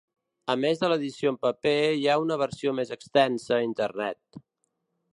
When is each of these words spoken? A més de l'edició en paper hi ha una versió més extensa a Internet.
A 0.53 0.53
més 0.61 0.79
de 0.83 0.89
l'edició 0.91 1.33
en 1.33 1.37
paper 1.43 1.75
hi 1.99 2.07
ha 2.07 2.17
una 2.23 2.39
versió 2.45 2.75
més 2.81 2.97
extensa 2.99 3.57
a 3.59 3.63
Internet. 3.71 4.45